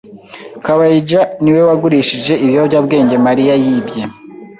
[0.65, 4.03] Kabayija niwe wagurishije ibiyobyabwenge Mariya yibye.